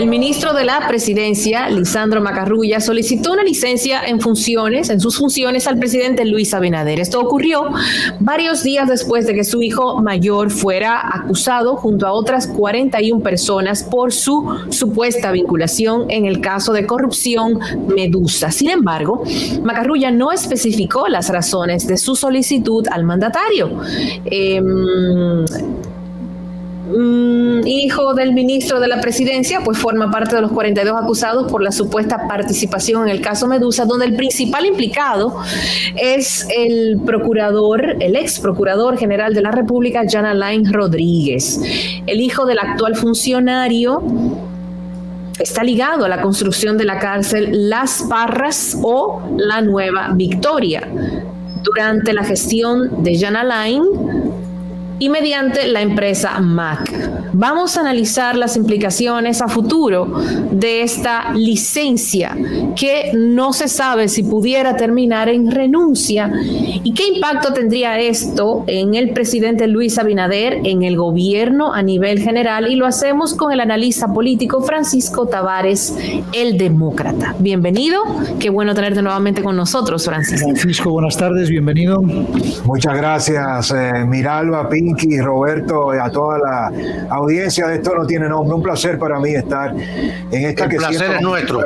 El 0.00 0.06
ministro 0.06 0.54
de 0.54 0.64
la 0.64 0.88
Presidencia, 0.88 1.68
Lisandro 1.68 2.22
Macarrulla, 2.22 2.80
solicitó 2.80 3.32
una 3.32 3.44
licencia 3.44 4.00
en 4.06 4.18
funciones, 4.18 4.88
en 4.88 4.98
sus 4.98 5.18
funciones 5.18 5.66
al 5.66 5.78
presidente 5.78 6.24
Luis 6.24 6.54
Abinader. 6.54 6.98
Esto 6.98 7.20
ocurrió 7.20 7.70
varios 8.18 8.62
días 8.62 8.88
después 8.88 9.26
de 9.26 9.34
que 9.34 9.44
su 9.44 9.60
hijo 9.60 10.00
mayor 10.00 10.50
fuera 10.50 11.02
acusado 11.06 11.76
junto 11.76 12.06
a 12.06 12.12
otras 12.12 12.46
41 12.46 13.22
personas 13.22 13.82
por 13.82 14.10
su 14.10 14.48
supuesta 14.70 15.32
vinculación 15.32 16.06
en 16.08 16.24
el 16.24 16.40
caso 16.40 16.72
de 16.72 16.86
corrupción 16.86 17.58
Medusa. 17.94 18.50
Sin 18.50 18.70
embargo, 18.70 19.22
Macarrulla 19.62 20.10
no 20.10 20.32
especificó 20.32 21.08
las 21.08 21.28
razones 21.28 21.86
de 21.86 21.98
su 21.98 22.16
solicitud 22.16 22.86
al 22.90 23.04
mandatario. 23.04 23.82
Eh, 24.24 24.62
Mm, 26.92 27.66
hijo 27.66 28.14
del 28.14 28.32
ministro 28.32 28.80
de 28.80 28.88
la 28.88 29.00
presidencia, 29.00 29.60
pues 29.64 29.78
forma 29.78 30.10
parte 30.10 30.34
de 30.34 30.42
los 30.42 30.50
42 30.50 31.00
acusados 31.00 31.50
por 31.50 31.62
la 31.62 31.70
supuesta 31.70 32.26
participación 32.26 33.04
en 33.04 33.10
el 33.10 33.20
caso 33.20 33.46
Medusa, 33.46 33.84
donde 33.84 34.06
el 34.06 34.16
principal 34.16 34.66
implicado 34.66 35.36
es 35.96 36.48
el 36.56 37.00
procurador, 37.04 37.96
el 38.00 38.16
ex 38.16 38.40
procurador 38.40 38.98
general 38.98 39.34
de 39.34 39.42
la 39.42 39.52
República, 39.52 40.02
Jan 40.08 40.26
Alain 40.26 40.72
Rodríguez, 40.72 41.60
el 42.06 42.20
hijo 42.20 42.44
del 42.44 42.58
actual 42.58 42.96
funcionario 42.96 44.02
está 45.38 45.62
ligado 45.62 46.04
a 46.04 46.08
la 46.08 46.20
construcción 46.20 46.76
de 46.76 46.84
la 46.84 46.98
cárcel 46.98 47.70
Las 47.70 48.04
Parras 48.08 48.76
o 48.82 49.22
la 49.36 49.60
Nueva 49.60 50.10
Victoria. 50.14 50.86
Durante 51.62 52.12
la 52.12 52.24
gestión 52.24 53.02
de 53.02 53.18
Jan 53.18 53.36
Alain, 53.36 53.82
y 55.00 55.08
mediante 55.08 55.66
la 55.66 55.80
empresa 55.80 56.38
MAC. 56.38 57.32
Vamos 57.32 57.76
a 57.76 57.80
analizar 57.80 58.36
las 58.36 58.56
implicaciones 58.56 59.40
a 59.40 59.48
futuro 59.48 60.06
de 60.50 60.82
esta 60.82 61.32
licencia 61.32 62.36
que 62.76 63.10
no 63.14 63.52
se 63.54 63.68
sabe 63.68 64.08
si 64.08 64.22
pudiera 64.22 64.76
terminar 64.76 65.30
en 65.30 65.50
renuncia 65.50 66.30
y 66.42 66.92
qué 66.92 67.14
impacto 67.14 67.52
tendría 67.54 67.98
esto 67.98 68.64
en 68.66 68.94
el 68.94 69.10
presidente 69.10 69.66
Luis 69.66 69.98
Abinader, 69.98 70.60
en 70.64 70.82
el 70.82 70.96
gobierno 70.96 71.72
a 71.72 71.82
nivel 71.82 72.20
general 72.20 72.70
y 72.70 72.76
lo 72.76 72.86
hacemos 72.86 73.34
con 73.34 73.52
el 73.52 73.60
analista 73.60 74.12
político 74.12 74.60
Francisco 74.60 75.26
Tavares, 75.26 75.96
el 76.34 76.58
demócrata. 76.58 77.34
Bienvenido, 77.38 78.02
qué 78.38 78.50
bueno 78.50 78.74
tenerte 78.74 79.00
nuevamente 79.00 79.42
con 79.42 79.56
nosotros, 79.56 80.04
Francisco. 80.04 80.46
Francisco, 80.50 80.90
buenas 80.90 81.16
tardes, 81.16 81.48
bienvenido. 81.48 82.02
Muchas 82.02 82.94
gracias, 82.94 83.70
eh, 83.70 84.04
Miralba, 84.06 84.68
Pinky, 84.94 85.20
Roberto, 85.20 85.90
a 85.90 86.10
toda 86.10 86.38
la 86.38 86.72
audiencia 87.10 87.66
de 87.68 87.76
esto 87.76 87.94
no 87.94 88.06
tiene 88.06 88.28
nombre. 88.28 88.54
Un 88.54 88.62
placer 88.62 88.98
para 88.98 89.20
mí 89.20 89.30
estar 89.30 89.74
en 89.74 90.44
esta 90.44 90.64
El 90.64 90.70
que 90.70 90.76
placer 90.76 91.10
es 91.12 91.22
nuestro. 91.22 91.62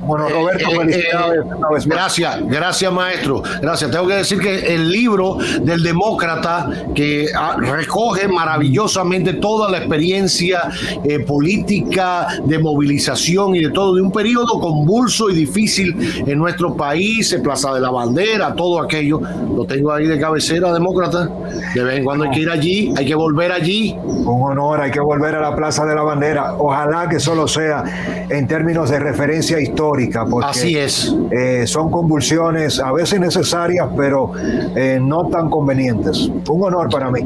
Bueno, 0.00 0.28
Roberto, 0.28 0.70
Eh, 0.70 0.72
eh, 0.72 0.78
felicidades 0.78 1.38
eh, 1.38 1.54
una 1.56 1.70
vez 1.70 1.86
más. 1.86 1.96
Gracias, 1.96 2.46
gracias 2.46 2.92
maestro. 2.92 3.42
Gracias. 3.60 3.90
Tengo 3.90 4.06
que 4.06 4.14
decir 4.14 4.38
que 4.38 4.74
el 4.74 4.90
libro 4.90 5.38
del 5.62 5.82
demócrata 5.82 6.68
que 6.94 7.28
ah, 7.34 7.56
recoge 7.58 8.28
maravillosamente 8.28 9.34
toda 9.34 9.70
la 9.70 9.78
experiencia 9.78 10.70
eh, 11.04 11.20
política 11.20 12.28
de 12.44 12.58
movilización 12.58 13.56
y 13.56 13.64
de 13.64 13.70
todo, 13.70 13.94
de 13.94 14.02
un 14.02 14.12
periodo 14.12 14.60
convulso 14.60 15.30
y 15.30 15.34
difícil 15.34 16.24
en 16.26 16.38
nuestro 16.38 16.74
país, 16.76 17.32
en 17.32 17.42
Plaza 17.42 17.72
de 17.74 17.80
la 17.80 17.90
Bandera, 17.90 18.54
todo 18.54 18.80
aquello. 18.80 19.20
Lo 19.54 19.64
tengo 19.64 19.92
ahí 19.92 20.06
de 20.06 20.18
cabecera, 20.18 20.72
demócrata. 20.72 21.28
De 21.74 21.82
vez 21.82 21.98
en 21.98 22.04
cuando 22.04 22.24
hay 22.24 22.30
que 22.30 22.40
ir 22.40 22.50
allí, 22.52 22.92
hay 22.96 23.04
que 23.04 23.14
volver 23.14 23.50
allí. 23.52 23.96
Un 24.04 24.42
honor, 24.50 24.80
hay 24.80 24.90
que 24.90 25.00
volver 25.00 25.34
a 25.34 25.40
la 25.40 25.56
Plaza 25.56 25.84
de 25.84 25.94
la 25.94 26.02
Bandera. 26.02 26.54
Ojalá 26.58 27.08
que 27.08 27.18
solo 27.18 27.48
sea 27.48 27.82
en 28.28 28.46
términos 28.46 28.90
de 28.90 28.98
referencia 29.00 29.60
histórica, 29.60 30.24
porque 30.24 30.50
Así 30.50 30.76
es. 30.78 31.14
eh, 31.30 31.66
son 31.66 31.90
convulsiones 31.90 32.78
a 32.78 32.92
veces 32.92 33.18
necesarias, 33.20 33.88
pero 33.96 34.32
eh, 34.76 34.98
no 35.02 35.28
tan 35.28 35.50
convenientes. 35.50 36.30
Un 36.48 36.62
honor 36.62 36.88
para 36.90 37.10
mí. 37.10 37.20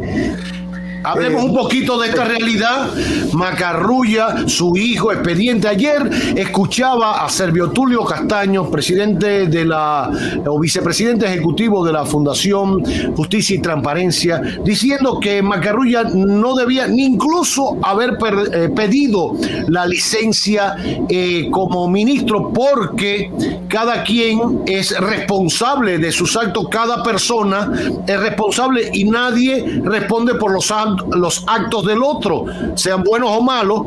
Hablemos 1.07 1.43
Eh, 1.43 1.47
un 1.47 1.55
poquito 1.55 1.99
de 2.01 2.09
esta 2.09 2.25
realidad. 2.25 2.89
Macarrulla, 3.33 4.49
su 4.49 4.77
hijo, 4.77 5.13
expediente. 5.13 5.69
Ayer 5.69 6.11
escuchaba 6.37 7.25
a 7.25 7.29
Servio 7.29 7.71
Tulio 7.71 8.05
Castaño, 8.05 8.69
presidente 8.71 9.47
de 9.47 9.65
la, 9.65 10.11
o 10.47 10.59
vicepresidente 10.59 11.27
ejecutivo 11.27 11.85
de 11.85 11.93
la 11.93 12.05
Fundación 12.05 12.83
Justicia 13.15 13.57
y 13.57 13.61
Transparencia, 13.61 14.43
diciendo 14.65 15.21
que 15.21 15.43
Macarrulla 15.43 16.05
no 16.13 16.57
debía 16.57 16.89
ni 16.89 17.05
incluso 17.05 17.77
haber 17.83 18.19
per- 18.19 18.51
eh, 18.53 18.69
pedido 18.71 19.37
la 19.69 19.87
licencia 19.87 20.75
eh, 21.09 21.49
como 21.53 21.89
ministro 21.89 22.51
porque 22.53 23.31
cada 23.69 24.03
quien 24.03 24.63
es 24.67 24.99
responsable 24.99 25.99
de 25.99 26.11
sus 26.11 26.37
actos, 26.37 26.67
cada 26.71 27.03
persona 27.03 27.71
es 28.07 28.21
responsable 28.21 28.91
y 28.93 29.05
nadie 29.05 29.81
responde 29.85 30.35
por 30.35 30.53
los, 30.53 30.71
act- 30.73 30.96
los 31.15 31.45
actos 31.47 31.87
del 31.87 32.03
otro, 32.03 32.47
sean 32.75 33.03
buenos 33.03 33.31
o 33.33 33.41
malos, 33.43 33.83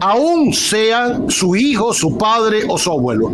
aún 0.00 0.52
sean 0.52 1.30
su 1.30 1.56
hijo, 1.56 1.92
su 1.92 2.16
padre 2.16 2.64
o 2.68 2.78
su 2.78 2.90
abuelo. 2.90 3.30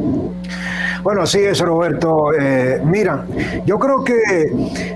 Bueno, 1.03 1.23
así 1.23 1.39
es, 1.39 1.61
Roberto. 1.61 2.33
Eh, 2.39 2.81
mira, 2.85 3.25
yo 3.65 3.79
creo 3.79 4.03
que 4.03 4.17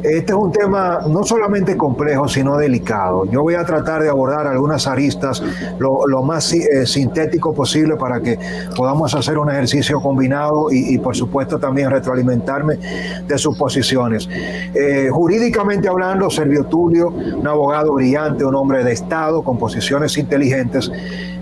este 0.03 0.33
es 0.33 0.39
un 0.39 0.51
tema 0.51 1.01
no 1.09 1.23
solamente 1.23 1.77
complejo, 1.77 2.27
sino 2.29 2.57
delicado. 2.57 3.25
Yo 3.27 3.43
voy 3.43 3.55
a 3.55 3.65
tratar 3.65 4.03
de 4.03 4.09
abordar 4.09 4.47
algunas 4.47 4.87
aristas 4.87 5.43
lo, 5.79 6.07
lo 6.09 6.23
más 6.23 6.53
eh, 6.53 6.87
sintético 6.87 7.55
posible 7.55 7.97
para 7.97 8.21
que 8.21 8.39
podamos 8.77 9.15
hacer 9.15 9.39
un 9.39 9.51
ejercicio 9.51 10.01
combinado 10.01 10.67
y, 10.73 10.99
por 10.99 11.15
supuesto, 11.15 11.59
también 11.59 11.91
retroalimentarme 11.91 12.79
de 13.27 13.39
sus 13.39 13.57
posiciones. 13.57 14.29
Eh, 14.75 15.09
jurídicamente 15.11 15.89
hablando, 15.89 16.31
Servio 16.31 16.65
Tulio, 16.65 17.09
un 17.09 17.47
abogado 17.47 17.95
brillante, 17.95 18.45
un 18.45 18.57
hombre 18.57 18.83
de 18.83 18.93
Estado 18.93 19.43
con 19.43 19.57
posiciones 19.57 20.19
inteligentes, 20.19 20.91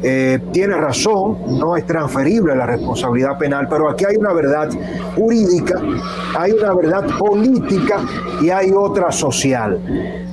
tiene 0.01 0.77
razón, 0.77 1.59
no 1.59 1.77
es 1.77 1.85
transferible 1.85 2.57
la 2.57 2.65
responsabilidad 2.65 3.37
penal, 3.39 3.69
pero 3.69 3.91
aquí 3.91 4.07
hay 4.07 4.17
una 4.17 4.33
verdad 4.33 4.51
jurídica, 5.17 5.81
hay 6.39 6.53
una 6.53 6.75
verdad 6.75 7.07
política 7.19 8.01
y 8.41 8.51
hay 8.51 8.71
otra 8.71 9.11
social. 9.13 9.79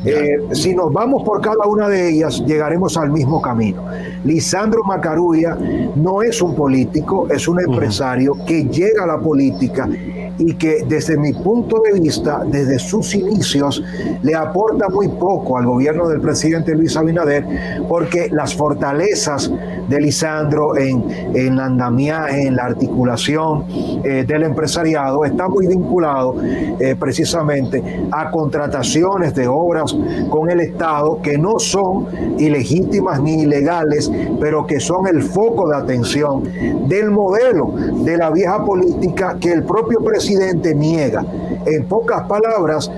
Eh, 0.05 0.37
si 0.51 0.73
nos 0.75 0.93
vamos 0.93 1.23
por 1.23 1.41
cada 1.41 1.65
una 1.65 1.89
de 1.89 2.09
ellas, 2.09 2.43
llegaremos 2.45 2.95
al 2.97 3.11
mismo 3.11 3.41
camino. 3.41 3.83
Lisandro 4.23 4.83
Macarulla 4.83 5.57
no 5.95 6.21
es 6.21 6.41
un 6.41 6.55
político, 6.55 7.27
es 7.29 7.47
un 7.47 7.59
empresario 7.59 8.33
que 8.45 8.65
llega 8.65 9.03
a 9.03 9.07
la 9.07 9.19
política 9.19 9.89
y 10.37 10.53
que 10.53 10.83
desde 10.87 11.17
mi 11.17 11.33
punto 11.33 11.81
de 11.81 11.99
vista, 11.99 12.43
desde 12.45 12.79
sus 12.79 13.15
inicios, 13.15 13.83
le 14.21 14.35
aporta 14.35 14.87
muy 14.89 15.07
poco 15.07 15.57
al 15.57 15.65
gobierno 15.65 16.07
del 16.07 16.21
presidente 16.21 16.75
Luis 16.75 16.95
Abinader, 16.95 17.45
porque 17.89 18.29
las 18.31 18.53
fortalezas 18.53 19.51
de 19.89 20.01
Lisandro 20.01 20.77
en, 20.77 21.03
en 21.33 21.59
andamiaje, 21.59 22.47
en 22.47 22.55
la 22.55 22.65
articulación 22.65 23.65
eh, 24.09 24.23
del 24.25 24.43
empresariado, 24.43 25.25
está 25.25 25.49
muy 25.49 25.67
vinculado 25.67 26.35
eh, 26.41 26.95
precisamente 26.97 28.07
a 28.09 28.31
contrataciones 28.31 29.35
de 29.35 29.49
obras 29.49 29.93
con 30.29 30.49
el 30.49 30.61
Estado 30.61 31.21
que 31.21 31.37
no 31.37 31.59
son 31.59 32.07
ilegítimas 32.39 33.21
ni 33.21 33.41
ilegales, 33.41 34.09
pero 34.39 34.65
que 34.65 34.79
son 34.79 35.07
el 35.07 35.21
foco 35.21 35.67
de 35.67 35.75
atención 35.75 36.43
del 36.87 37.11
modelo 37.11 37.73
de 38.05 38.15
la 38.15 38.29
vieja 38.29 38.63
política 38.63 39.35
que 39.41 39.51
el 39.51 39.63
propio 39.63 39.99
presidente 39.99 40.73
niega. 40.73 41.25
En 41.65 41.83
pocas 41.83 42.23
palabras, 42.29 42.89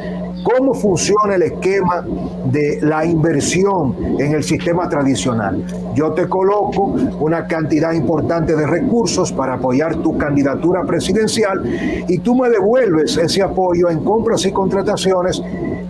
cómo 0.44 0.74
funciona 0.74 1.36
el 1.36 1.44
esquema 1.44 2.06
de 2.46 2.80
la 2.82 3.06
inversión 3.06 3.96
en 4.20 4.34
el 4.34 4.44
sistema 4.44 4.88
tradicional. 4.90 5.64
Yo 5.96 6.14
te 6.14 6.28
coloco 6.28 6.96
una 7.20 7.48
cantidad 7.48 7.94
importante 7.94 8.56
de 8.56 8.66
recursos 8.66 9.32
para 9.32 9.56
apoyar 9.56 9.96
tu 9.98 10.18
candidatura 10.18 10.84
presidencial 10.84 11.64
y 12.08 12.20
tú 12.20 12.36
me 12.36 12.50
devuelves 12.50 13.18
ese 13.18 13.42
apoyo 13.42 13.90
en 13.90 14.04
compras 14.04 14.46
y 14.46 14.52
contrataciones 14.52 15.42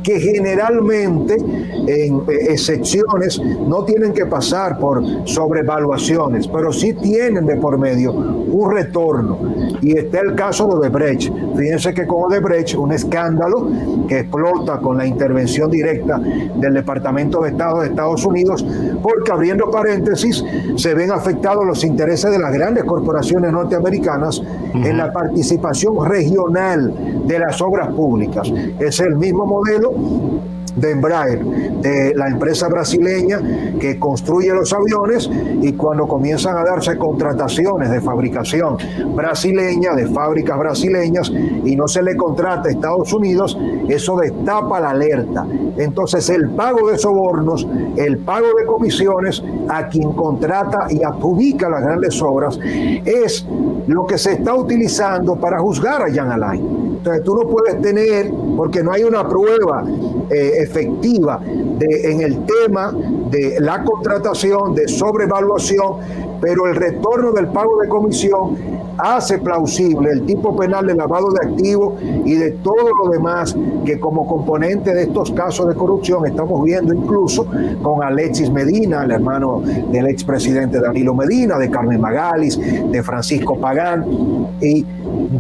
que 0.04 0.20
generalmente 0.20 1.36
en 1.36 2.16
eh, 2.16 2.48
excepciones 2.50 3.40
no 3.40 3.84
tienen 3.84 4.14
que 4.14 4.26
pasar 4.26 4.80
por 4.80 5.04
sobrevaluaciones, 5.26 6.48
pero 6.48 6.72
sí 6.72 6.94
tienen 6.94 7.46
de 7.46 7.58
por 7.58 7.78
medio 7.78 8.14
un 8.14 8.72
retorno. 8.72 9.38
Y 9.82 9.98
está 9.98 10.22
el 10.22 10.36
caso 10.36 10.68
de 10.68 10.76
Odebrecht. 10.76 11.32
Fíjense 11.56 11.94
que 11.94 12.06
con 12.08 12.24
Odebrecht, 12.24 12.76
un 12.76 12.92
escándalo 12.92 13.70
que 14.08 14.24
explota 14.40 14.80
con 14.80 14.98
la 14.98 15.06
intervención 15.06 15.70
directa 15.70 16.18
del 16.18 16.74
Departamento 16.74 17.42
de 17.42 17.50
Estado 17.50 17.82
de 17.82 17.88
Estados 17.88 18.26
Unidos, 18.26 18.66
porque 19.02 19.32
abriendo 19.32 19.70
paréntesis, 19.70 20.44
se 20.76 20.94
ven 20.94 21.12
afectados 21.12 21.66
los 21.66 21.84
intereses 21.84 22.32
de 22.32 22.40
las 22.40 22.54
grandes 22.54 22.84
corporaciones 22.86 23.52
norteamericanas 23.52 24.42
en 24.74 24.98
la 24.98 25.12
participación 25.12 26.06
regional 26.06 26.94
de 27.26 27.40
las 27.40 27.62
obras 27.62 27.90
públicas. 27.90 28.52
Es 28.80 29.00
el 29.00 29.16
mismo 29.16 29.46
modelo 29.46 29.92
de 30.80 30.92
Embraer, 30.92 31.44
de 31.44 32.14
la 32.16 32.28
empresa 32.28 32.68
brasileña 32.68 33.40
que 33.80 34.00
construye 34.00 34.54
los 34.54 34.74
aviones 34.74 35.30
y 35.62 35.74
cuando 35.74 36.08
comienzan 36.08 36.58
a 36.58 36.64
darse 36.64 36.98
contrataciones 36.98 37.90
de 37.90 38.02
fabricación 38.02 38.78
brasileña, 39.16 39.94
de 39.94 40.08
fábricas 40.08 40.58
brasileñas 40.58 41.32
y 41.64 41.76
no 41.76 41.88
se 41.88 42.04
le 42.04 42.16
contrata 42.16 42.70
a 42.70 42.72
Estados 42.72 43.14
Unidos, 43.14 43.58
eso 43.88 44.18
destapa 44.18 44.80
la 44.80 44.92
alerta. 44.92 45.46
Entonces 45.78 46.30
el 46.30 46.50
pago 46.50 46.90
de 46.90 46.98
sobornos, 46.98 47.68
el 47.96 48.18
pago 48.20 48.48
de 48.58 48.66
comisiones 48.66 49.44
a 49.68 49.88
quien 49.88 50.12
contrata 50.14 50.88
y 50.90 51.04
adjudica 51.04 51.70
las 51.70 51.84
grandes 51.84 52.22
obras 52.22 52.60
es 52.64 53.46
lo 53.88 54.06
que 54.06 54.18
se 54.18 54.34
está 54.34 54.56
utilizando 54.56 55.36
para 55.36 55.60
juzgar 55.60 56.02
a 56.04 56.14
Jan 56.14 56.32
Alain. 56.32 56.80
Entonces 56.98 57.24
tú 57.24 57.34
no 57.34 57.48
puedes 57.48 57.82
tener, 57.82 58.32
porque 58.58 58.84
no 58.84 58.92
hay 58.92 59.04
una 59.04 59.28
prueba 59.28 59.84
eh, 60.30 60.52
efectiva 60.70 61.40
de, 61.44 62.12
en 62.12 62.22
el 62.22 62.46
tema 62.46 62.94
de 63.32 63.60
la 63.60 63.84
contratación, 63.84 64.76
de 64.76 64.88
sobrevaluación, 64.88 65.98
pero 66.42 66.68
el 66.68 66.76
retorno 66.76 67.32
del 67.32 67.48
pago 67.48 67.80
de 67.82 67.88
comisión 67.88 68.58
hace 68.98 69.40
plausible 69.40 70.12
el 70.12 70.26
tipo 70.26 70.56
penal 70.56 70.86
de 70.86 70.96
lavado 70.96 71.30
de 71.32 71.50
activos 71.50 71.94
y 72.26 72.36
de 72.36 72.52
todo 72.52 72.90
lo 73.04 73.10
demás 73.12 73.56
que 73.86 74.00
como 74.00 74.28
componente 74.28 74.94
de 74.94 75.04
estos 75.04 75.32
casos 75.32 75.68
de 75.68 75.76
corrupción 75.76 76.26
estamos 76.26 76.64
viendo 76.64 76.94
incluso 76.94 77.46
con 77.82 78.04
Alexis 78.04 78.52
Medina, 78.52 79.04
el 79.04 79.12
hermano 79.12 79.62
del 79.92 80.08
expresidente 80.08 80.80
Danilo 80.80 81.14
Medina, 81.14 81.58
de 81.58 81.70
Carmen 81.70 82.02
Magalis, 82.02 82.60
de 82.60 83.04
Francisco 83.04 83.58
Pagán, 83.58 84.06
y 84.62 84.86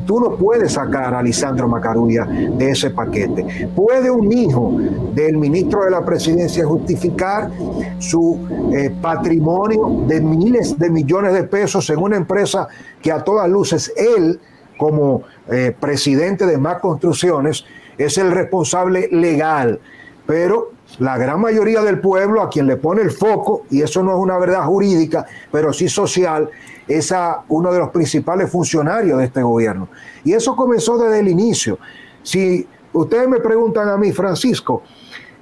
tú 0.05 0.19
no 0.19 0.35
puedes 0.35 0.73
sacar 0.73 1.13
a 1.13 1.21
Lisandro 1.21 1.67
Macarulla 1.67 2.25
de 2.25 2.71
ese 2.71 2.89
paquete. 2.89 3.67
¿Puede 3.75 4.09
un 4.09 4.31
hijo 4.31 4.77
del 5.13 5.37
ministro 5.37 5.83
de 5.83 5.91
la 5.91 6.05
presidencia 6.05 6.65
justificar 6.65 7.49
su 7.97 8.39
eh, 8.73 8.91
patrimonio 9.01 10.03
de 10.07 10.21
miles 10.21 10.77
de 10.77 10.88
millones 10.89 11.33
de 11.33 11.43
pesos 11.43 11.89
en 11.89 11.99
una 11.99 12.17
empresa 12.17 12.67
que 13.01 13.11
a 13.11 13.23
todas 13.23 13.49
luces 13.49 13.93
él, 13.95 14.39
como 14.77 15.23
eh, 15.47 15.75
presidente 15.79 16.45
de 16.45 16.57
más 16.57 16.79
construcciones, 16.79 17.65
es 17.97 18.17
el 18.17 18.31
responsable 18.31 19.09
legal? 19.11 19.79
Pero 20.25 20.71
la 20.99 21.17
gran 21.17 21.39
mayoría 21.39 21.81
del 21.81 21.99
pueblo 21.99 22.41
a 22.41 22.49
quien 22.49 22.67
le 22.67 22.77
pone 22.77 23.01
el 23.01 23.11
foco, 23.11 23.63
y 23.69 23.81
eso 23.81 24.03
no 24.03 24.11
es 24.11 24.17
una 24.17 24.37
verdad 24.37 24.63
jurídica, 24.63 25.25
pero 25.51 25.71
sí 25.71 25.87
social, 25.87 26.49
es 26.87 27.11
a 27.11 27.43
uno 27.49 27.71
de 27.71 27.79
los 27.79 27.89
principales 27.89 28.49
funcionarios 28.49 29.17
de 29.19 29.25
este 29.25 29.43
gobierno. 29.43 29.89
Y 30.23 30.33
eso 30.33 30.55
comenzó 30.55 30.97
desde 30.97 31.19
el 31.19 31.27
inicio. 31.27 31.77
Si 32.23 32.67
ustedes 32.91 33.29
me 33.29 33.39
preguntan 33.39 33.87
a 33.89 33.97
mí, 33.97 34.11
Francisco, 34.11 34.83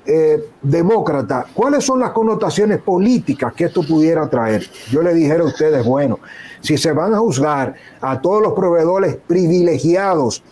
eh, 0.09 0.51
demócrata, 0.62 1.48
¿cuáles 1.54 1.83
son 1.83 2.00
las 2.00 2.12
connotaciones 2.12 2.80
políticas 2.80 3.54
que 3.54 3.65
esto 3.65 3.83
pudiera 3.83 4.30
traer? 4.30 4.65
Yo 4.89 5.01
le 5.01 5.13
dijera 5.13 5.44
a 5.44 5.48
ustedes, 5.48 5.86
bueno, 5.86 6.19
si 6.62 6.77
se 6.77 6.94
van 6.94 7.13
a 7.13 7.19
juzgar 7.19 7.75
a 8.00 8.21
todos 8.21 8.42
los 8.42 8.54
proveedores 8.54 9.18
privilegiados 9.27 10.44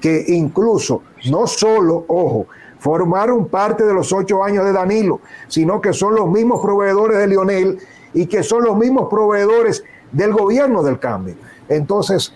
que 0.00 0.24
incluso, 0.28 1.02
no 1.30 1.46
solo, 1.46 2.06
ojo, 2.08 2.46
formaron 2.78 3.48
parte 3.48 3.84
de 3.84 3.92
los 3.92 4.12
ocho 4.14 4.42
años 4.42 4.64
de 4.64 4.72
Danilo, 4.72 5.20
sino 5.48 5.80
que 5.80 5.92
son 5.92 6.14
los 6.14 6.28
mismos 6.28 6.62
proveedores 6.62 7.18
de 7.18 7.26
Lionel 7.26 7.78
y 8.14 8.24
que 8.26 8.42
son 8.42 8.64
los 8.64 8.78
mismos 8.78 9.08
proveedores 9.10 9.84
del 10.10 10.32
gobierno 10.32 10.82
del 10.82 10.98
cambio. 10.98 11.34
Entonces, 11.68 12.32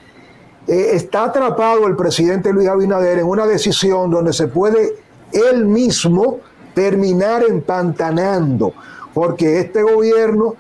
eh, 0.67 0.91
está 0.93 1.25
atrapado 1.25 1.87
el 1.87 1.97
presidente 1.97 2.53
Luis 2.53 2.69
Abinader 2.69 3.19
en 3.19 3.27
una 3.27 3.47
decisión 3.47 4.11
donde 4.11 4.35
se 4.35 4.47
puede 4.47 4.95
él 5.33 5.67
mismo 5.67 6.39
terminar 6.75 7.43
empantanando, 7.49 8.73
porque 9.13 9.61
este 9.61 9.83
gobierno 9.83 10.55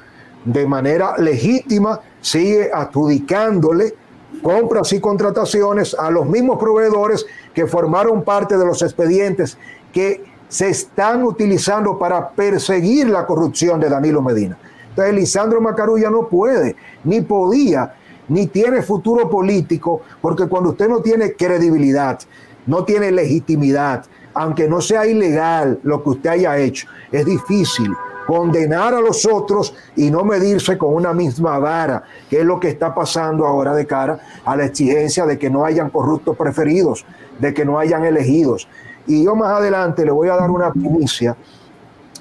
de 0.44 0.66
manera 0.66 1.16
legítima 1.18 2.00
sigue 2.20 2.70
adjudicándole 2.72 3.94
compras 4.42 4.92
y 4.92 5.00
contrataciones 5.00 5.94
a 5.94 6.10
los 6.10 6.26
mismos 6.26 6.58
proveedores 6.58 7.26
que 7.54 7.66
formaron 7.66 8.24
parte 8.24 8.56
de 8.56 8.64
los 8.64 8.82
expedientes 8.82 9.58
que 9.92 10.24
se 10.48 10.68
están 10.68 11.22
utilizando 11.22 11.98
para 11.98 12.30
perseguir 12.30 13.08
la 13.08 13.26
corrupción 13.26 13.78
de 13.80 13.88
Danilo 13.88 14.22
Medina. 14.22 14.58
Entonces, 14.88 15.14
Lisandro 15.14 15.60
Macarulla 15.60 16.10
no 16.10 16.28
puede, 16.28 16.74
ni 17.04 17.20
podía, 17.20 17.94
ni 18.28 18.46
tiene 18.46 18.82
futuro 18.82 19.28
político, 19.30 20.02
porque 20.20 20.48
cuando 20.48 20.70
usted 20.70 20.88
no 20.88 21.00
tiene 21.00 21.34
credibilidad, 21.34 22.18
no 22.66 22.84
tiene 22.84 23.12
legitimidad, 23.12 24.04
aunque 24.34 24.68
no 24.68 24.80
sea 24.80 25.06
ilegal 25.06 25.80
lo 25.82 26.02
que 26.02 26.10
usted 26.10 26.30
haya 26.30 26.56
hecho, 26.58 26.86
es 27.10 27.24
difícil 27.24 27.92
condenar 28.26 28.94
a 28.94 29.00
los 29.00 29.26
otros 29.26 29.74
y 29.96 30.10
no 30.10 30.22
medirse 30.22 30.78
con 30.78 30.94
una 30.94 31.12
misma 31.12 31.58
vara, 31.58 32.04
que 32.28 32.40
es 32.40 32.44
lo 32.44 32.60
que 32.60 32.68
está 32.68 32.94
pasando 32.94 33.44
ahora 33.46 33.74
de 33.74 33.86
cara 33.86 34.20
a 34.44 34.56
la 34.56 34.66
exigencia 34.66 35.26
de 35.26 35.38
que 35.38 35.50
no 35.50 35.64
hayan 35.64 35.90
corruptos 35.90 36.36
preferidos, 36.36 37.04
de 37.40 37.52
que 37.52 37.64
no 37.64 37.78
hayan 37.78 38.04
elegidos. 38.04 38.68
Y 39.06 39.24
yo 39.24 39.34
más 39.34 39.50
adelante 39.50 40.04
le 40.04 40.12
voy 40.12 40.28
a 40.28 40.36
dar 40.36 40.50
una 40.50 40.72
primicia 40.72 41.36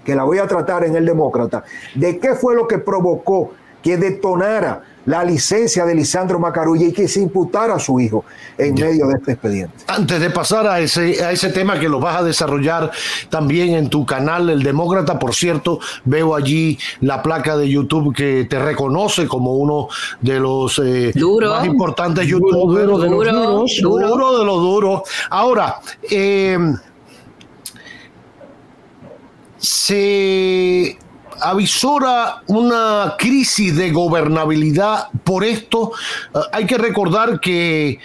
que 0.03 0.15
la 0.15 0.23
voy 0.23 0.39
a 0.39 0.47
tratar 0.47 0.83
en 0.85 0.95
el 0.95 1.05
Demócrata, 1.05 1.63
de 1.93 2.17
qué 2.17 2.33
fue 2.33 2.55
lo 2.55 2.67
que 2.67 2.79
provocó 2.79 3.51
que 3.83 3.97
detonara 3.97 4.81
la 5.09 5.23
licencia 5.23 5.85
de 5.85 5.95
Lisandro 5.95 6.37
Macarulla 6.37 6.85
y 6.85 6.93
que 6.93 7.07
se 7.07 7.19
imputara 7.19 7.73
a 7.73 7.79
su 7.79 7.99
hijo 7.99 8.23
en 8.59 8.75
medio 8.75 9.07
de 9.07 9.15
este 9.15 9.31
expediente. 9.31 9.73
Antes 9.87 10.21
de 10.21 10.29
pasar 10.29 10.67
a 10.67 10.79
ese, 10.79 11.23
a 11.23 11.31
ese 11.31 11.49
tema 11.49 11.79
que 11.79 11.89
lo 11.89 11.99
vas 11.99 12.17
a 12.17 12.23
desarrollar 12.23 12.91
también 13.27 13.73
en 13.73 13.89
tu 13.89 14.05
canal, 14.05 14.51
El 14.51 14.61
Demócrata, 14.61 15.17
por 15.17 15.33
cierto, 15.33 15.79
veo 16.05 16.35
allí 16.35 16.77
la 17.01 17.23
placa 17.23 17.57
de 17.57 17.67
YouTube 17.67 18.15
que 18.15 18.45
te 18.47 18.59
reconoce 18.59 19.27
como 19.27 19.55
uno 19.55 19.87
de 20.21 20.39
los 20.39 20.79
eh, 20.85 21.11
más 21.15 21.65
importantes 21.65 22.27
youtubers. 22.27 22.85
Duro, 22.85 22.99
de 22.99 23.09
los 23.09 23.25
duros. 23.25 23.81
Duro 23.81 24.37
de 24.37 24.45
los 24.45 24.61
duros. 24.61 25.01
Ahora, 25.31 25.79
eh, 26.03 26.55
se 29.57 30.99
avisora 31.41 32.43
una 32.47 33.15
crisis 33.17 33.75
de 33.75 33.91
gobernabilidad 33.91 35.07
por 35.23 35.43
esto. 35.43 35.91
Eh, 36.33 36.39
hay 36.51 36.65
que 36.65 36.77
recordar 36.77 37.39
que, 37.39 37.99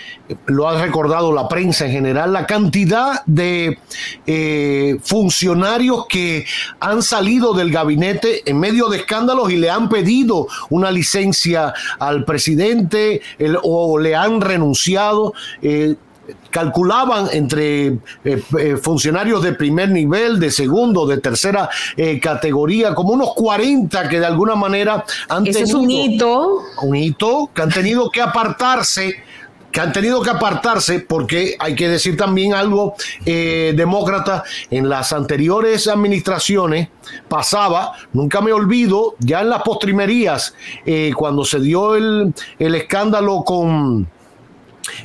lo 0.47 0.69
ha 0.69 0.81
recordado 0.81 1.33
la 1.33 1.49
prensa 1.49 1.85
en 1.87 1.93
general, 1.93 2.33
la 2.33 2.47
cantidad 2.47 3.23
de 3.27 3.79
eh, 4.27 4.97
funcionarios 5.03 6.07
que 6.09 6.47
han 6.81 7.03
salido 7.03 7.53
del 7.53 7.71
gabinete 7.71 8.49
en 8.49 8.59
medio 8.59 8.89
de 8.89 8.99
escándalos 8.99 9.51
y 9.51 9.57
le 9.57 9.71
han 9.71 9.89
pedido 9.89 10.49
una 10.71 10.91
licencia 10.91 11.75
al 11.99 12.25
presidente 12.25 13.21
o 13.63 13.99
le 13.99 14.17
han 14.17 14.41
renunciado. 14.41 15.35
Eh, 15.61 15.97
calculaban 16.51 17.29
entre 17.33 17.87
eh, 17.87 17.99
eh, 18.25 18.77
funcionarios 18.81 19.43
de 19.43 19.55
primer 19.55 19.91
nivel, 19.91 20.39
de 20.39 20.51
segundo, 20.51 21.07
de 21.07 21.19
tercera 21.19 21.69
eh, 21.97 22.21
categoría, 22.21 22.95
como 22.95 23.13
unos 23.13 23.35
40 23.35 24.09
que 24.09 24.21
de 24.21 24.27
alguna 24.27 24.55
manera 24.55 25.05
han 25.29 25.47
Ese 25.47 25.61
tenido... 25.61 25.79
Es 25.79 25.85
un 25.85 25.91
hito. 25.91 26.63
Un 26.83 26.97
hito 26.97 27.51
que 27.53 27.63
han 27.63 27.71
tenido 27.71 28.11
que 28.11 28.21
apartarse 28.21 29.17
que 29.71 29.81
han 29.81 29.93
tenido 29.93 30.23
que 30.23 30.31
apartarse 30.31 31.01
porque 31.01 31.57
hay 31.59 31.75
que 31.75 31.89
decir 31.89 32.17
también 32.17 32.55
algo 32.55 32.95
demócrata 33.25 34.45
en 34.71 34.89
las 34.89 35.13
anteriores 35.13 35.89
administraciones 35.89 36.91
pasaba 37.27 37.95
nunca 38.13 38.41
me 38.41 38.53
olvido 38.53 39.17
ya 39.19 39.41
en 39.41 39.51
las 39.51 39.63
postrimerías 39.63 40.55
cuando 41.17 41.45
se 41.45 41.59
dio 41.59 41.97
el, 41.97 42.33
el 42.61 42.75
escándalo 42.77 43.43
con 43.43 44.07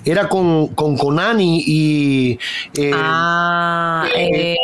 era 0.05 0.27
con, 0.29 0.67
con 0.69 0.98
Conani 0.98 1.63
y... 1.65 2.39
eh, 2.75 2.91
Ah, 2.93 4.05
eh, 4.15 4.55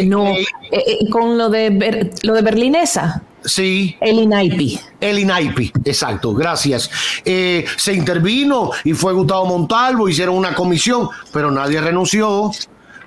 que- 0.00 0.04
no, 0.06 0.28
eh, 0.28 0.44
eh, 0.70 1.10
con 1.10 1.36
lo 1.36 1.48
de, 1.48 2.10
lo 2.22 2.34
de 2.34 2.42
Berlinesa, 2.42 3.22
sí. 3.44 3.96
el 4.00 4.18
INAIPI. 4.20 4.80
El 5.00 5.18
INAIPI, 5.18 5.72
exacto, 5.84 6.34
gracias. 6.34 6.90
Eh, 7.24 7.64
se 7.76 7.92
intervino 7.94 8.70
y 8.84 8.92
fue 8.92 9.12
Gustavo 9.12 9.46
Montalvo, 9.46 10.08
hicieron 10.08 10.36
una 10.36 10.54
comisión, 10.54 11.08
pero 11.32 11.50
nadie 11.50 11.80
renunció, 11.80 12.50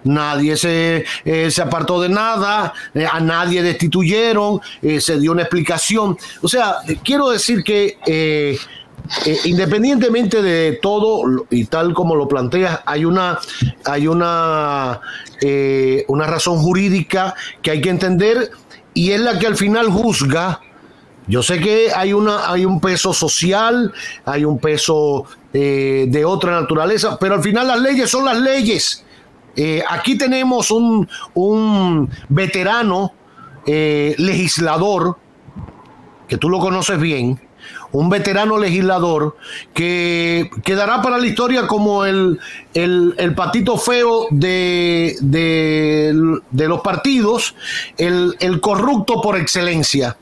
nadie 0.06 0.58
se, 0.58 1.06
eh, 1.24 1.50
se 1.52 1.62
apartó 1.62 2.02
de 2.02 2.10
nada, 2.10 2.74
eh, 2.94 3.06
a 3.10 3.20
nadie 3.20 3.62
destituyeron, 3.64 4.60
se 5.00 5.20
dio 5.20 5.32
una 5.32 5.44
explicación. 5.44 6.18
O 6.42 6.48
sea, 6.48 6.78
quiero 7.04 7.30
decir 7.30 7.64
que 7.64 8.58
eh, 9.26 9.38
independientemente 9.46 10.42
de 10.42 10.80
todo 10.82 11.46
y 11.50 11.66
tal 11.66 11.94
como 11.94 12.16
lo 12.16 12.28
planteas, 12.28 12.82
hay 12.86 13.06
una, 13.06 13.40
hay 13.86 14.08
una, 14.08 15.02
eh, 15.42 16.06
una 16.08 16.26
razón 16.26 16.60
jurídica 16.60 17.36
que 17.62 17.72
hay 17.72 17.82
que 17.82 17.90
entender 17.90 18.50
y 18.94 19.12
es 19.12 19.20
la 19.20 19.38
que 19.38 19.48
al 19.48 19.56
final 19.56 19.90
juzga. 19.90 20.62
Yo 21.28 21.42
sé 21.42 21.60
que 21.60 21.92
hay, 21.94 22.12
una, 22.12 22.52
hay 22.52 22.66
un 22.66 22.82
peso 22.82 23.14
social, 23.14 23.94
hay 24.26 24.44
un 24.44 24.60
peso 24.60 25.26
eh, 25.54 26.06
de 26.10 26.26
otra 26.26 26.60
naturaleza, 26.60 27.18
pero 27.18 27.36
al 27.36 27.44
final 27.44 27.68
las 27.68 27.80
leyes 27.80 28.10
son 28.10 28.26
las 28.26 28.38
leyes. 28.40 29.06
Eh, 29.56 29.84
aquí 29.88 30.18
tenemos 30.18 30.72
un, 30.72 31.08
un 31.34 32.10
veterano 32.30 33.14
legislador, 33.66 35.18
que 36.28 36.38
tú 36.38 36.50
lo 36.50 36.60
conoces 36.60 37.00
bien, 37.00 37.40
un 37.94 38.10
veterano 38.10 38.58
legislador 38.58 39.38
que 39.74 40.50
quedará 40.64 41.02
para 41.02 41.18
la 41.18 41.26
historia 41.28 41.68
como 41.68 42.06
el, 42.06 42.40
el- 42.74 43.34
patito 43.36 43.78
feo 43.78 44.28
de, 44.32 45.16
de- 45.22 46.40
de 46.52 46.68
los 46.68 46.82
partidos, 46.82 47.56
el, 47.98 48.36
el 48.40 48.60
corrupto 48.60 49.22
por 49.22 49.38
excelencia. 49.38 50.18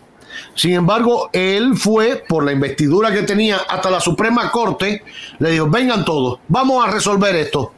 Sin 0.53 0.73
embargo, 0.73 1.29
él 1.33 1.75
fue, 1.77 2.23
por 2.27 2.43
la 2.43 2.51
investidura 2.51 3.11
que 3.13 3.23
tenía 3.23 3.57
hasta 3.69 3.89
la 3.89 4.01
Suprema 4.01 4.51
Corte, 4.51 5.03
le 5.39 5.51
dijo, 5.51 5.67
vengan 5.69 6.03
todos, 6.05 6.39
vamos 6.49 6.85
a 6.85 6.91
resolver 6.91 7.35
esto. 7.37 7.73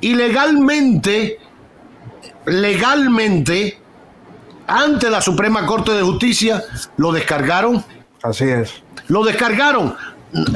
Y 0.00 0.14
legalmente, 0.14 1.38
legalmente, 2.44 3.78
ante 4.66 5.08
la 5.10 5.20
Suprema 5.22 5.64
Corte 5.66 5.92
de 5.92 6.02
Justicia, 6.02 6.62
lo 6.98 7.10
descargaron 7.12 7.82
Así 8.24 8.44
es. 8.44 8.70
lo 9.08 9.22
descargaron. 9.24 9.94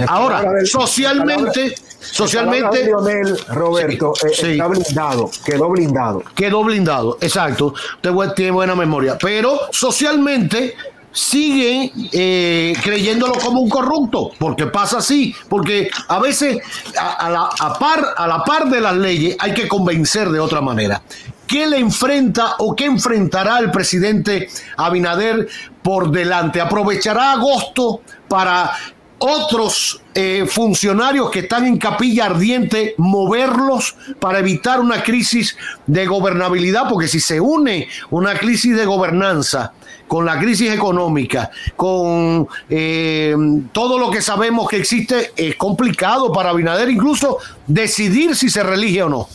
Ahora, 0.09 0.43
del- 0.43 0.67
socialmente, 0.67 1.75
socialmente 2.01 2.85
Lionel 2.87 3.39
Roberto 3.49 4.13
Sí, 4.17 4.27
eh, 4.27 4.31
sí. 4.35 4.51
está 4.53 4.67
blindado, 4.67 5.31
quedó 5.45 5.69
blindado. 5.69 6.23
quedó 6.35 6.65
blindado. 6.65 7.19
Exacto. 7.21 7.75
Usted 8.03 8.33
tiene 8.35 8.51
buena 8.51 8.75
memoria. 8.75 9.17
Pero 9.21 9.61
socialmente 9.71 10.75
siguen 11.13 11.91
eh, 12.13 12.75
creyéndolo 12.83 13.35
como 13.35 13.61
un 13.61 13.69
corrupto, 13.69 14.31
porque 14.39 14.67
pasa 14.67 14.99
así, 14.99 15.35
porque 15.49 15.89
a 16.09 16.19
veces 16.19 16.59
a, 16.99 17.13
a 17.27 17.31
la, 17.31 17.49
a 17.61 17.79
par, 17.79 18.05
a 18.17 18.27
la 18.27 18.43
par 18.45 18.69
de 18.69 18.81
las 18.81 18.97
leyes 18.97 19.37
hay 19.39 19.55
que 19.55 19.69
convencer 19.69 20.29
de 20.31 20.41
otra 20.41 20.61
manera. 20.61 21.03
¿Qué 21.47 21.67
le 21.67 21.79
enfrenta 21.79 22.57
o 22.59 22.77
qué 22.77 22.85
enfrentará 22.85 23.59
el 23.61 23.71
presidente 23.71 24.51
Abinader 24.77 25.49
por 25.89 26.11
delante? 26.11 26.61
¿Aprovechará 26.61 27.33
agosto 27.33 28.03
para 28.29 28.73
otros 29.17 30.03
eh, 30.13 30.45
funcionarios 30.47 31.31
que 31.31 31.39
están 31.39 31.65
en 31.67 31.79
capilla 31.79 32.27
ardiente, 32.27 32.95
moverlos 32.99 33.97
para 34.21 34.39
evitar 34.39 34.81
una 34.81 35.03
crisis 35.03 35.57
de 35.87 36.05
gobernabilidad, 36.05 36.91
porque 36.91 37.09
si 37.09 37.21
se 37.21 37.41
une 37.41 37.89
una 38.11 38.35
crisis 38.35 38.77
de 38.77 38.85
gobernanza 38.85 39.73
con 40.07 40.27
la 40.27 40.39
crisis 40.39 40.71
económica, 40.73 41.51
con 41.75 42.47
eh, 42.69 43.35
todo 43.73 43.99
lo 43.99 44.11
que 44.11 44.21
sabemos 44.21 44.69
que 44.69 44.77
existe, 44.77 45.33
es 45.37 45.57
complicado 45.57 46.31
para 46.33 46.51
Abinader 46.51 46.91
incluso 46.91 47.39
decidir 47.67 48.37
si 48.37 48.51
se 48.51 48.63
relige 48.63 49.05
o 49.05 49.09
no. 49.09 49.27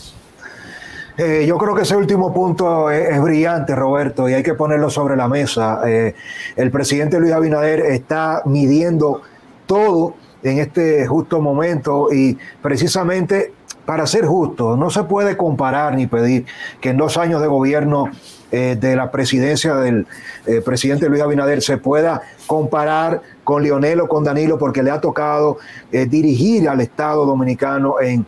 Eh, 1.17 1.45
yo 1.47 1.57
creo 1.57 1.75
que 1.75 1.83
ese 1.83 1.95
último 1.95 2.33
punto 2.33 2.89
es, 2.89 3.09
es 3.09 3.21
brillante, 3.21 3.75
Roberto, 3.75 4.27
y 4.27 4.33
hay 4.33 4.43
que 4.43 4.55
ponerlo 4.55 4.89
sobre 4.89 5.15
la 5.15 5.27
mesa. 5.27 5.81
Eh, 5.85 6.15
el 6.55 6.71
presidente 6.71 7.19
Luis 7.19 7.33
Abinader 7.33 7.81
está 7.81 8.41
midiendo 8.45 9.21
todo 9.67 10.15
en 10.41 10.59
este 10.59 11.05
justo 11.07 11.39
momento 11.39 12.11
y 12.11 12.37
precisamente 12.61 13.53
para 13.85 14.07
ser 14.07 14.25
justo, 14.25 14.77
no 14.77 14.89
se 14.89 15.03
puede 15.03 15.35
comparar 15.35 15.95
ni 15.95 16.07
pedir 16.07 16.45
que 16.79 16.89
en 16.89 16.97
dos 16.97 17.17
años 17.17 17.41
de 17.41 17.47
gobierno 17.47 18.09
eh, 18.51 18.77
de 18.79 18.95
la 18.95 19.09
presidencia 19.09 19.75
del 19.75 20.05
eh, 20.45 20.61
presidente 20.61 21.09
Luis 21.09 21.21
Abinader 21.21 21.61
se 21.61 21.77
pueda 21.77 22.21
comparar 22.45 23.21
con 23.43 23.63
Lionel 23.63 24.01
o 24.01 24.07
con 24.07 24.23
Danilo 24.23 24.59
porque 24.59 24.83
le 24.83 24.91
ha 24.91 25.01
tocado 25.01 25.57
eh, 25.91 26.05
dirigir 26.05 26.69
al 26.69 26.79
Estado 26.79 27.25
dominicano 27.25 27.95
en 27.99 28.25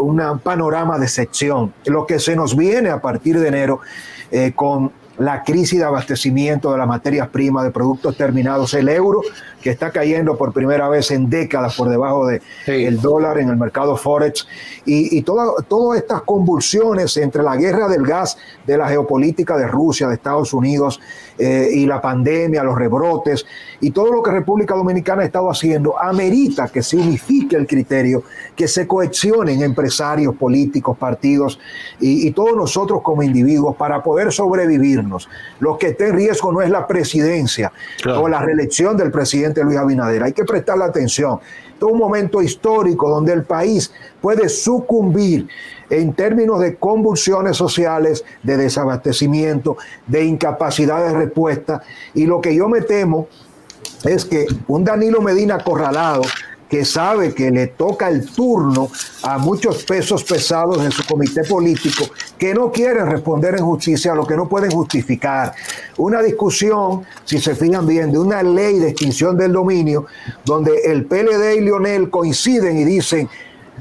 un 0.00 0.40
panorama 0.40 0.98
de 0.98 1.08
sección. 1.08 1.72
Lo 1.86 2.06
que 2.06 2.18
se 2.18 2.36
nos 2.36 2.56
viene 2.56 2.90
a 2.90 3.00
partir 3.00 3.38
de 3.38 3.48
enero 3.48 3.80
con 4.56 4.92
la 5.18 5.42
crisis 5.44 5.78
de 5.78 5.84
abastecimiento 5.84 6.72
de 6.72 6.78
las 6.78 6.88
materias 6.88 7.28
primas, 7.28 7.64
de 7.64 7.70
productos 7.70 8.16
terminados, 8.16 8.74
el 8.74 8.88
euro 8.88 9.20
que 9.62 9.70
está 9.70 9.90
cayendo 9.90 10.36
por 10.36 10.52
primera 10.52 10.88
vez 10.88 11.10
en 11.10 11.30
décadas 11.30 11.76
por 11.76 11.88
debajo 11.88 12.26
del 12.26 12.42
Sí. 12.66 12.84
el 12.84 13.00
dólar 13.00 13.38
en 13.38 13.48
el 13.48 13.56
mercado 13.56 13.96
Forex 13.96 14.46
y, 14.84 15.16
y 15.16 15.22
toda- 15.22 15.62
todas 15.68 16.00
estas 16.00 16.22
convulsiones 16.22 17.16
entre 17.16 17.42
la 17.42 17.56
guerra 17.56 17.88
del 17.88 18.02
gas, 18.04 18.36
de 18.66 18.76
la 18.76 18.88
geopolítica 18.88 19.56
de 19.56 19.66
Rusia, 19.66 20.08
de 20.08 20.14
Estados 20.14 20.52
Unidos 20.52 21.00
eh, 21.38 21.68
y 21.72 21.86
la 21.86 22.00
pandemia, 22.00 22.62
los 22.62 22.76
rebrotes 22.76 23.46
y 23.80 23.90
todo 23.90 24.12
lo 24.12 24.22
que 24.22 24.30
República 24.30 24.74
Dominicana 24.74 25.22
ha 25.22 25.24
estado 25.24 25.50
haciendo, 25.50 25.98
amerita 26.00 26.68
que 26.68 26.82
se 26.82 26.96
unifique 26.96 27.56
el 27.56 27.66
criterio, 27.66 28.22
que 28.54 28.68
se 28.68 28.86
cohesionen 28.86 29.62
empresarios, 29.62 30.34
políticos, 30.36 30.96
partidos 30.98 31.58
y, 32.00 32.26
y 32.28 32.30
todos 32.32 32.56
nosotros 32.56 33.00
como 33.02 33.22
individuos 33.22 33.76
para 33.76 34.02
poder 34.02 34.30
sobrevivirnos. 34.32 35.28
Lo 35.60 35.78
que 35.78 35.88
está 35.88 36.06
en 36.06 36.14
riesgo 36.16 36.52
no 36.52 36.60
es 36.62 36.70
la 36.70 36.86
presidencia 36.86 37.72
Claro. 38.02 38.22
o 38.22 38.28
la 38.28 38.40
reelección 38.40 38.96
del 38.96 39.10
presidente 39.10 39.51
Luis 39.60 39.76
Abinader. 39.76 40.22
Hay 40.22 40.32
que 40.32 40.44
prestarle 40.44 40.84
atención. 40.84 41.38
Esto 41.72 41.86
es 41.86 41.92
un 41.92 41.98
momento 41.98 42.40
histórico 42.40 43.08
donde 43.08 43.32
el 43.32 43.44
país 43.44 43.92
puede 44.20 44.48
sucumbir 44.48 45.48
en 45.90 46.14
términos 46.14 46.60
de 46.60 46.76
convulsiones 46.76 47.56
sociales, 47.56 48.24
de 48.42 48.56
desabastecimiento, 48.56 49.76
de 50.06 50.24
incapacidad 50.24 51.06
de 51.06 51.12
respuesta. 51.12 51.82
Y 52.14 52.26
lo 52.26 52.40
que 52.40 52.54
yo 52.54 52.68
me 52.68 52.80
temo 52.80 53.28
es 54.04 54.24
que 54.24 54.46
un 54.68 54.84
Danilo 54.84 55.20
Medina 55.20 55.56
acorralado 55.56 56.22
que 56.72 56.86
sabe 56.86 57.34
que 57.34 57.50
le 57.50 57.66
toca 57.66 58.08
el 58.08 58.24
turno 58.24 58.88
a 59.24 59.36
muchos 59.36 59.84
pesos 59.84 60.24
pesados 60.24 60.82
en 60.82 60.90
su 60.90 61.04
comité 61.04 61.44
político 61.44 62.06
que 62.38 62.54
no 62.54 62.72
quieren 62.72 63.10
responder 63.10 63.56
en 63.58 63.66
justicia 63.66 64.12
a 64.12 64.14
lo 64.14 64.26
que 64.26 64.34
no 64.34 64.48
pueden 64.48 64.70
justificar. 64.70 65.52
Una 65.98 66.22
discusión, 66.22 67.04
si 67.26 67.38
se 67.40 67.54
fijan 67.54 67.86
bien, 67.86 68.10
de 68.10 68.18
una 68.18 68.42
ley 68.42 68.78
de 68.78 68.88
extinción 68.88 69.36
del 69.36 69.52
dominio, 69.52 70.06
donde 70.46 70.72
el 70.86 71.04
PLD 71.04 71.56
y 71.58 71.60
Lionel 71.60 72.08
coinciden 72.08 72.78
y 72.78 72.84
dicen, 72.84 73.28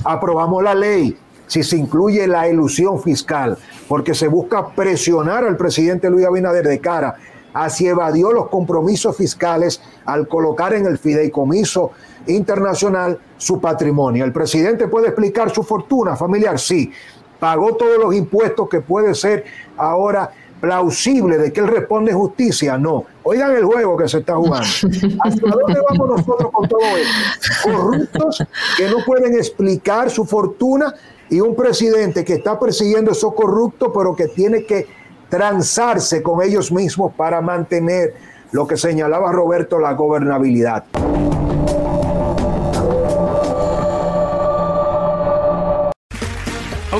aprobamos 0.03 0.61
la 0.61 0.75
ley, 0.75 1.17
si 1.47 1.63
se 1.63 1.77
incluye 1.77 2.27
la 2.27 2.49
ilusión 2.49 3.01
fiscal, 3.01 3.57
porque 3.87 4.13
se 4.13 4.27
busca 4.27 4.67
presionar 4.75 5.45
al 5.45 5.55
presidente 5.55 6.09
Luis 6.09 6.25
Abinader 6.25 6.67
de 6.67 6.81
cara 6.81 7.15
a 7.53 7.69
si 7.69 7.87
evadió 7.87 8.31
los 8.31 8.49
compromisos 8.49 9.15
fiscales 9.15 9.81
al 10.05 10.27
colocar 10.27 10.73
en 10.73 10.85
el 10.85 10.97
fideicomiso 10.97 11.91
internacional 12.27 13.19
su 13.37 13.59
patrimonio. 13.59 14.25
El 14.25 14.31
presidente 14.31 14.87
puede 14.87 15.07
explicar 15.07 15.53
su 15.53 15.63
fortuna 15.63 16.15
familiar, 16.15 16.59
sí, 16.59 16.91
pagó 17.39 17.75
todos 17.75 17.97
los 17.97 18.13
impuestos 18.13 18.69
que 18.69 18.81
puede 18.81 19.15
ser 19.15 19.43
ahora 19.77 20.31
plausible 20.61 21.39
de 21.39 21.51
que 21.51 21.59
él 21.59 21.67
responde 21.67 22.13
justicia, 22.13 22.77
no. 22.77 23.03
Oigan 23.23 23.55
el 23.55 23.65
juego 23.65 23.97
que 23.97 24.07
se 24.07 24.19
está 24.19 24.35
jugando. 24.35 24.67
¿Hasta 25.23 25.47
dónde 25.47 25.79
vamos 25.89 26.19
nosotros 26.19 26.51
con 26.53 26.69
todo 26.69 26.79
esto? 26.79 27.71
Corruptos 27.71 28.43
que 28.77 28.89
no 28.89 29.03
pueden 29.03 29.33
explicar 29.33 30.11
su 30.11 30.23
fortuna 30.23 30.93
y 31.29 31.39
un 31.39 31.55
presidente 31.55 32.23
que 32.23 32.33
está 32.33 32.59
persiguiendo 32.59 33.11
esos 33.11 33.33
corruptos, 33.33 33.89
pero 33.97 34.15
que 34.15 34.27
tiene 34.27 34.63
que 34.65 34.87
transarse 35.29 36.21
con 36.21 36.43
ellos 36.43 36.71
mismos 36.71 37.13
para 37.13 37.41
mantener 37.41 38.13
lo 38.51 38.67
que 38.67 38.77
señalaba 38.77 39.31
Roberto, 39.31 39.79
la 39.79 39.93
gobernabilidad. 39.93 40.83